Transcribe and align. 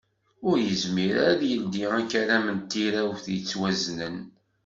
Ur 0.47 0.57
yezmir 0.67 1.15
ara 1.27 1.29
ad 1.33 1.39
d-yeldi 1.41 1.85
akaram 1.99 2.45
n 2.55 2.59
tirawt 2.71 3.25
yettwaznen. 3.33 4.17